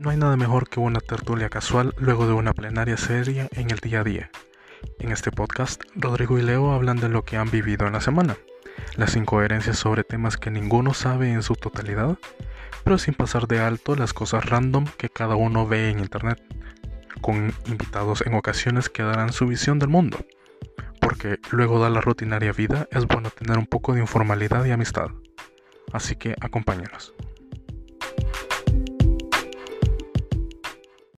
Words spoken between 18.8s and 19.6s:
que darán su